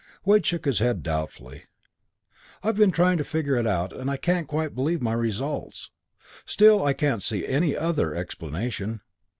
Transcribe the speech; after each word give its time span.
Wade 0.25 0.43
shook 0.47 0.65
his 0.65 0.79
head 0.79 1.03
doubtfully. 1.03 1.65
"I've 2.63 2.75
been 2.75 2.89
trying 2.89 3.19
to 3.19 3.23
figure 3.23 3.55
it 3.55 3.67
out, 3.67 3.93
and 3.93 4.09
I 4.09 4.17
can't 4.17 4.47
quite 4.47 4.73
believe 4.73 4.99
my 4.99 5.13
results. 5.13 5.91
Still, 6.43 6.83
I 6.83 6.93
can't 6.93 7.21
see 7.21 7.45
any 7.45 7.77
other 7.77 8.15
explanation. 8.15 9.01